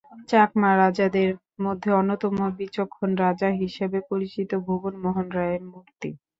[0.29, 1.29] চাকমা রাজাদের
[1.65, 6.09] মধ্যে অন্যতম বিচক্ষণ রাজা হিসেবে পরিচিত ভুবন মোহন রায়ের মূর্তি।